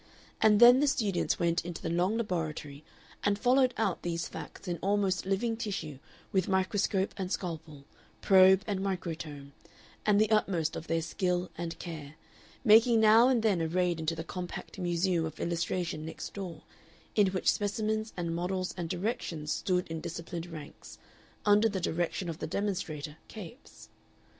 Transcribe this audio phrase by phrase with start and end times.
[0.41, 2.83] And then the students went into the long laboratory
[3.23, 5.99] and followed out these facts in almost living tissue
[6.31, 7.85] with microscope and scalpel,
[8.19, 9.51] probe and microtome,
[10.03, 12.15] and the utmost of their skill and care,
[12.63, 16.63] making now and then a raid into the compact museum of illustration next door,
[17.13, 20.97] in which specimens and models and directions stood in disciplined ranks,
[21.45, 23.89] under the direction of the demonstrator Capes.